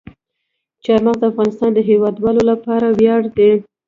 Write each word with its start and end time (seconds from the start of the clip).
چار 0.83 0.99
مغز 1.05 1.19
د 1.21 1.23
افغانستان 1.31 1.69
د 1.73 1.79
هیوادوالو 1.89 2.41
لپاره 2.51 2.87
ویاړ 2.97 3.21
دی. 3.37 3.51